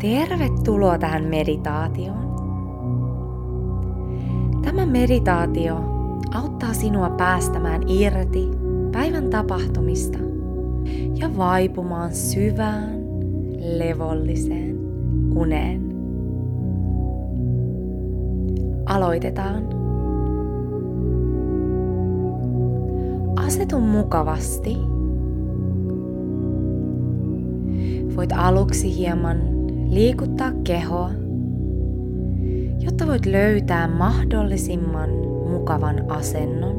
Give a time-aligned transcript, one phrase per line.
[0.00, 2.30] Tervetuloa tähän meditaatioon.
[4.62, 5.76] Tämä meditaatio
[6.34, 8.48] auttaa sinua päästämään irti
[8.92, 10.18] päivän tapahtumista
[11.14, 13.00] ja vaipumaan syvään,
[13.78, 14.78] levolliseen
[15.34, 15.90] uneen.
[18.86, 19.64] Aloitetaan.
[23.46, 24.89] Asetu mukavasti.
[28.20, 29.38] Voit aluksi hieman
[29.90, 31.10] liikuttaa kehoa,
[32.80, 35.10] jotta voit löytää mahdollisimman
[35.50, 36.76] mukavan asennon.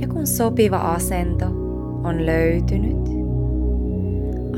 [0.00, 1.46] Ja kun sopiva asento
[2.04, 3.08] on löytynyt,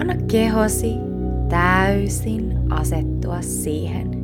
[0.01, 0.93] anna kehosi
[1.49, 4.18] täysin asettua siihen.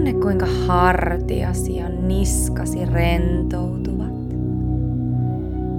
[0.00, 4.34] Tunne kuinka hartiasi ja niskasi rentoutuvat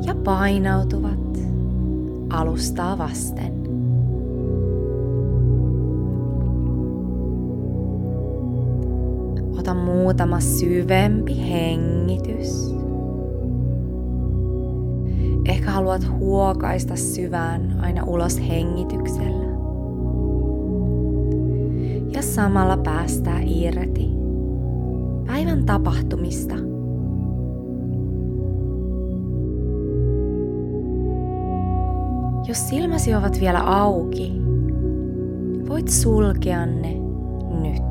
[0.05, 1.39] ja painautuvat
[2.29, 3.53] alustaa vasten.
[9.59, 12.75] Ota muutama syvempi hengitys.
[15.45, 19.50] Ehkä haluat huokaista syvään aina ulos hengityksellä
[22.11, 24.09] ja samalla päästää irti
[25.27, 26.55] päivän tapahtumista.
[32.47, 34.41] Jos silmäsi ovat vielä auki,
[35.69, 36.93] voit sulkea ne
[37.61, 37.81] nyt.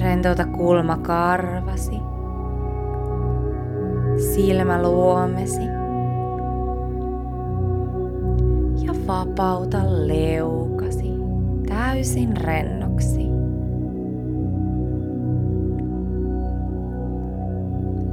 [0.00, 1.96] Rentouta kulmakarvasi,
[4.34, 5.77] silmäluomesi
[9.08, 11.12] vapauta leukasi
[11.68, 13.26] täysin rennoksi.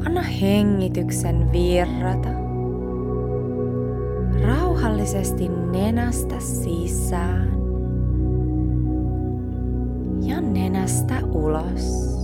[0.05, 2.29] Anna hengityksen virrata
[4.45, 7.50] rauhallisesti nenästä sisään
[10.22, 12.16] ja nenästä ulos.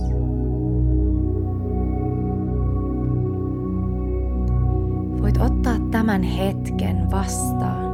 [5.22, 7.91] Voit ottaa tämän hetken vastaan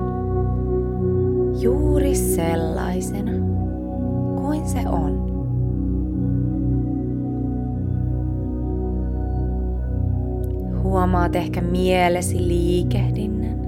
[1.60, 3.32] juuri sellaisena
[4.36, 5.28] kuin se on.
[10.82, 13.58] Huomaat ehkä mielesi liikehdinnän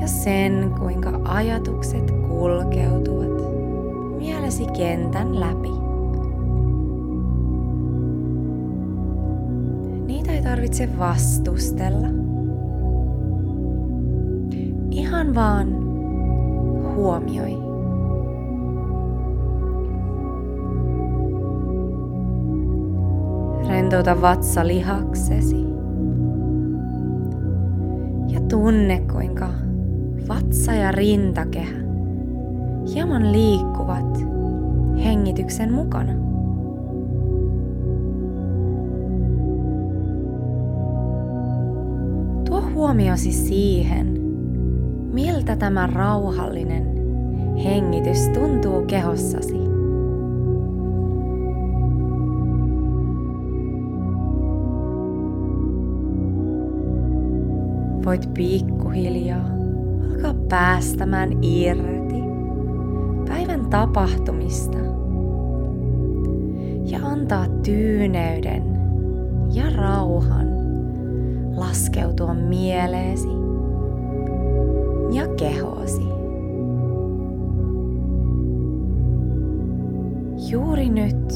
[0.00, 3.42] ja sen, kuinka ajatukset kulkeutuvat
[4.18, 5.70] mielesi kentän läpi.
[10.06, 12.08] Niitä ei tarvitse vastustella–
[15.22, 15.68] ihan vaan
[16.94, 17.58] huomioi.
[23.68, 25.66] Rentouta vatsalihaksesi.
[28.28, 29.48] Ja tunne kuinka
[30.28, 31.78] vatsa ja rintakehä
[32.94, 34.18] hieman liikkuvat
[35.04, 36.12] hengityksen mukana.
[42.44, 44.21] Tuo huomiosi siihen,
[45.12, 46.86] miltä tämä rauhallinen
[47.64, 49.62] hengitys tuntuu kehossasi.
[58.04, 59.62] Voit pikkuhiljaa
[60.14, 62.22] alkaa päästämään irti
[63.28, 64.78] päivän tapahtumista
[66.84, 68.62] ja antaa tyyneyden
[69.54, 70.46] ja rauhan
[71.56, 73.41] laskeutua mieleesi
[75.12, 76.02] ja kehoosi.
[80.50, 81.32] Juuri nyt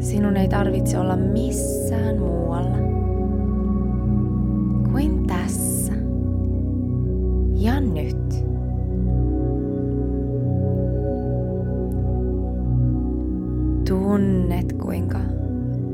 [0.00, 2.76] sinun ei tarvitse olla missään muualla
[4.92, 5.92] kuin tässä
[7.54, 8.50] ja nyt.
[13.88, 15.18] Tunnet kuinka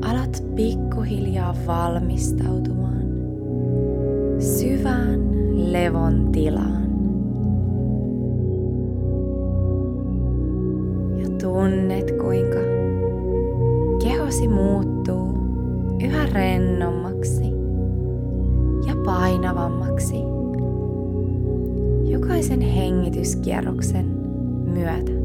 [0.01, 2.96] alat pikkuhiljaa valmistautumaan
[5.87, 6.83] levon tilaan.
[11.21, 12.59] Ja tunnet kuinka
[14.03, 15.37] kehosi muuttuu
[16.03, 17.43] yhä rennommaksi
[18.87, 20.15] ja painavammaksi
[22.03, 24.05] jokaisen hengityskierroksen
[24.73, 25.16] myötä.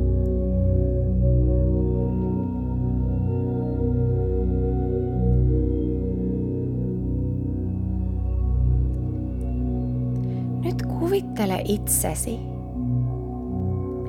[11.64, 12.40] Itsesi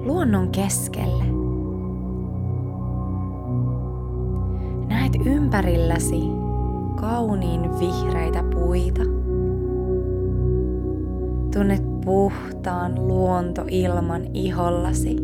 [0.05, 1.23] luonnon keskelle.
[4.87, 6.21] Näet ympärilläsi
[6.99, 9.01] kauniin vihreitä puita.
[11.53, 15.17] Tunnet puhtaan luontoilman ihollasi.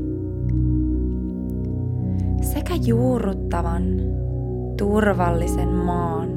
[2.41, 3.83] Sekä juurruttavan,
[4.77, 6.29] turvallisen maan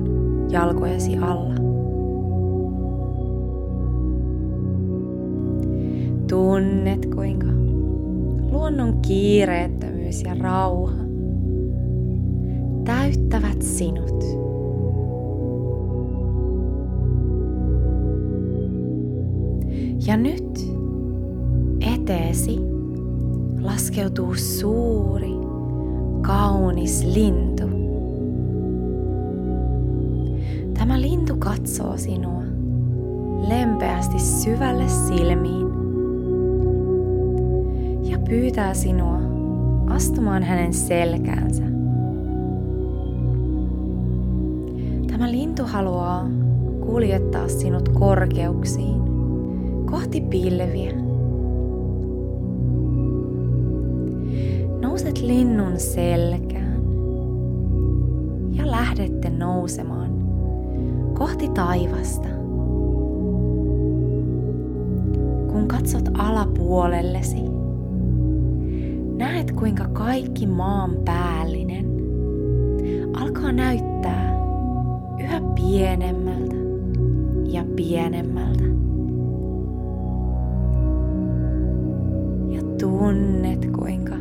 [0.50, 1.61] jalkojesi alla.
[6.32, 7.46] Tunnet kuinka
[8.50, 10.92] luonnon kiireettömyys ja rauha
[12.84, 14.24] täyttävät sinut.
[20.06, 20.76] Ja nyt
[21.94, 22.58] eteesi
[23.60, 25.32] laskeutuu suuri,
[26.22, 27.64] kaunis lintu.
[30.78, 32.42] Tämä lintu katsoo sinua
[33.48, 35.71] lempeästi syvälle silmiin
[38.32, 39.18] pyytää sinua
[39.86, 41.62] astumaan hänen selkäänsä.
[45.06, 46.28] Tämä lintu haluaa
[46.86, 49.02] kuljettaa sinut korkeuksiin
[49.90, 50.92] kohti pilviä.
[54.80, 56.82] Nouset linnun selkään
[58.52, 60.10] ja lähdette nousemaan
[61.18, 62.28] kohti taivasta.
[65.52, 67.51] Kun katsot alapuolellesi,
[69.22, 71.86] näet kuinka kaikki maan päällinen
[73.20, 74.32] alkaa näyttää
[75.20, 76.56] yhä pienemmältä
[77.44, 78.64] ja pienemmältä.
[82.48, 84.14] Ja tunnet kuinka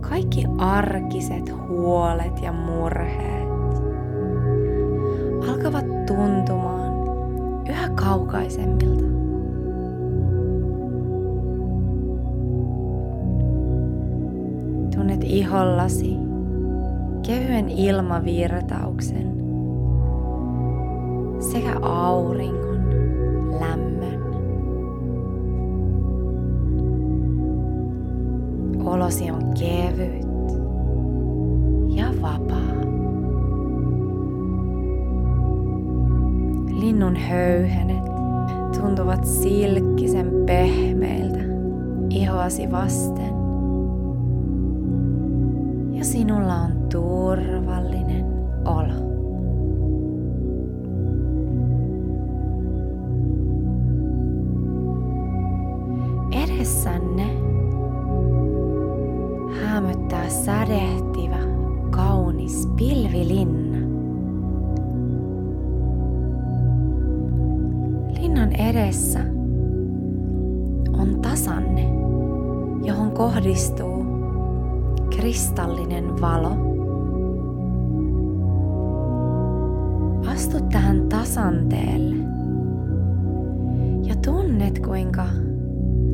[0.00, 3.48] kaikki arkiset huolet ja murheet
[5.48, 6.92] alkavat tuntumaan
[7.68, 9.05] yhä kaukaisemmilta.
[15.16, 16.16] Tunnet ihollasi
[17.26, 19.32] kevyen ilmavirtauksen
[21.40, 22.90] sekä auringon
[23.60, 24.22] lämmön.
[28.84, 30.52] Olosi on kevyt
[31.88, 32.76] ja vapaa.
[36.80, 38.04] Linnun höyhenet
[38.80, 41.40] tuntuvat silkkisen pehmeiltä
[42.10, 43.45] ihoasi vasten.
[45.96, 48.26] Ja sinulla on turvallinen
[48.64, 49.06] olo.
[56.44, 57.26] Edessänne
[59.62, 61.38] häämöttää sädehtivä,
[61.90, 63.78] kaunis pilvilinna.
[68.20, 69.20] Linnan edessä
[70.98, 71.82] on tasanne,
[72.84, 73.95] johon kohdistuu
[75.16, 76.52] kristallinen valo.
[80.32, 82.16] Astu tähän tasanteelle
[84.02, 85.26] ja tunnet kuinka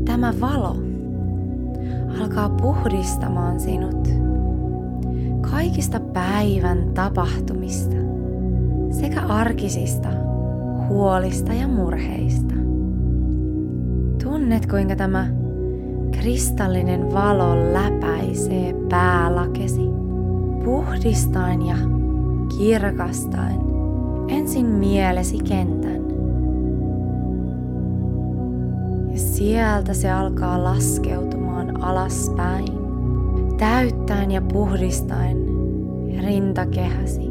[0.04, 0.76] tämä valo
[2.20, 4.08] alkaa puhdistamaan sinut
[5.50, 7.96] kaikista päivän tapahtumista
[8.90, 10.08] sekä arkisista
[10.88, 12.54] huolista ja murheista.
[14.22, 15.41] Tunnet kuinka tämä
[16.22, 19.90] kristallinen valo läpäisee päälakesi,
[20.64, 21.76] puhdistaen ja
[22.58, 23.60] kirkastaen
[24.28, 26.02] ensin mielesi kentän.
[29.10, 32.68] Ja sieltä se alkaa laskeutumaan alaspäin,
[33.58, 35.36] täyttäen ja puhdistaen
[36.24, 37.30] rintakehäsi,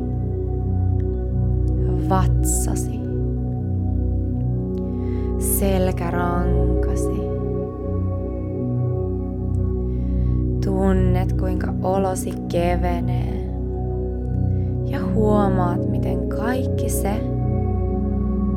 [2.10, 3.00] vatsasi,
[5.40, 7.31] selkärankasi.
[10.66, 13.52] Tunnet kuinka olosi kevenee
[14.86, 17.14] ja huomaat miten kaikki se,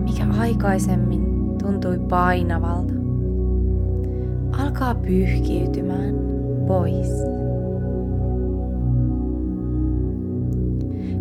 [0.05, 2.93] mikä aikaisemmin tuntui painavalta,
[4.63, 6.15] alkaa pyyhkiytymään
[6.67, 7.11] pois.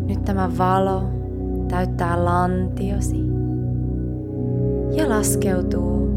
[0.07, 1.03] Nyt tämä valo
[1.67, 3.23] täyttää lantiosi
[4.91, 6.09] ja laskeutuu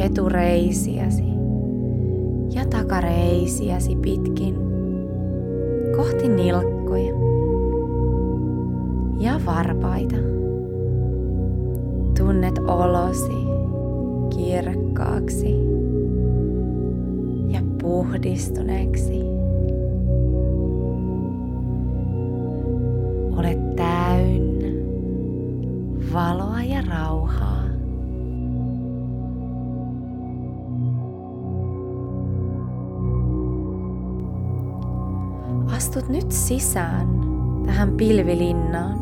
[0.00, 1.35] etureisiäsi
[2.54, 4.54] ja takareisiäsi pitkin
[5.96, 7.14] kohti nilkkoja
[9.18, 10.16] ja varpaita.
[12.18, 13.32] Tunnet olosi
[14.36, 15.54] kirkkaaksi
[17.48, 19.20] ja puhdistuneeksi.
[23.38, 24.68] Olet täynnä
[26.12, 27.05] valoa ja rauhaa.
[35.96, 37.08] Astut nyt sisään
[37.66, 38.98] tähän pilvilinnaan.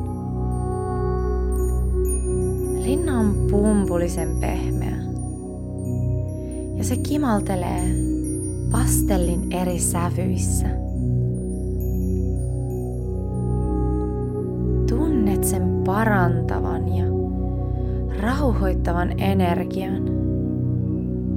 [2.82, 4.96] Linna on pumpulisen pehmeä.
[6.76, 7.82] Ja se kimaltelee
[8.72, 10.66] pastellin eri sävyissä.
[14.88, 17.04] Tunnet sen parantavan ja
[18.20, 20.02] rauhoittavan energian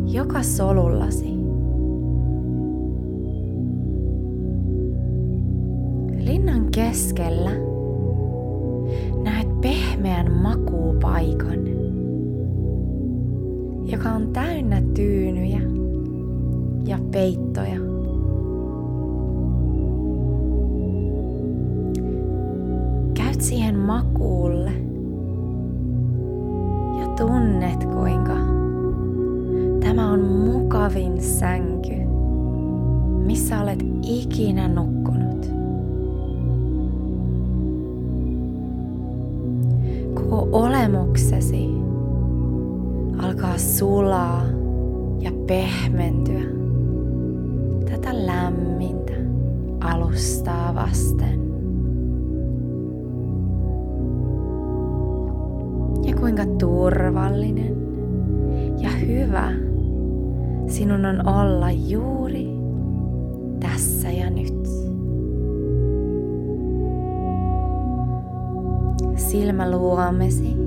[0.05, 1.36] joka solullasi.
[6.47, 7.51] Linnan keskellä
[9.23, 11.59] näet pehmeän makuupaikan,
[13.85, 15.61] joka on täynnä tyynyjä
[16.85, 17.79] ja peittoja.
[23.13, 24.71] Käyt siihen makuulle
[26.99, 28.33] ja tunnet kuinka
[29.79, 31.95] tämä on mukavin sänky,
[33.25, 35.16] missä olet ikinä nukkunut.
[40.87, 41.69] Olemuksesi
[43.17, 44.43] alkaa sulaa
[45.19, 46.41] ja pehmentyä
[47.91, 49.13] tätä lämmintä
[49.79, 51.39] alustaa vasten.
[56.03, 57.75] Ja kuinka turvallinen
[58.79, 59.51] ja hyvä
[60.67, 62.47] sinun on olla juuri
[63.59, 64.67] tässä ja nyt.
[69.15, 70.66] Silmäluomesi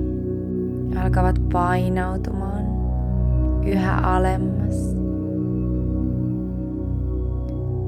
[0.97, 2.65] alkavat painautumaan
[3.65, 4.95] yhä alemmas.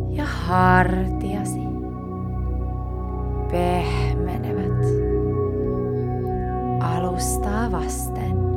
[0.09, 1.59] Ja hartiasi
[3.51, 4.85] pehmenevät
[6.81, 8.52] alustaa vasten.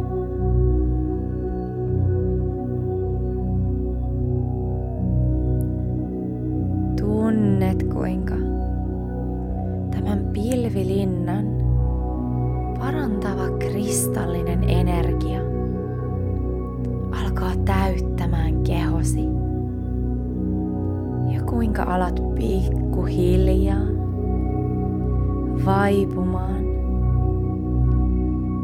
[21.56, 23.86] Kuinka alat pikkuhiljaa
[25.64, 26.64] vaipumaan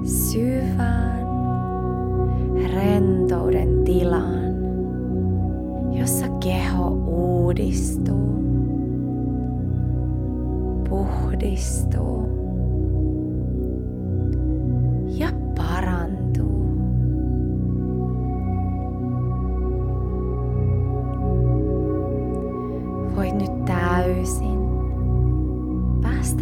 [0.05, 1.27] syvään
[2.75, 4.55] rentouden tilaan,
[5.93, 8.45] jossa keho uudistuu,
[10.89, 12.32] puhdistuu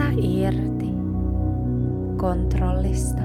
[0.09, 0.91] irti
[2.17, 3.23] kontrollista.